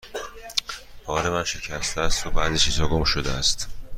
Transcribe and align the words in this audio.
بار 1.05 1.29
من 1.29 1.43
شکسته 1.43 2.01
است 2.01 2.27
و 2.27 2.31
بعضی 2.31 2.57
چیزها 2.57 2.87
گم 2.87 3.03
شده 3.03 3.31
است. 3.31 3.69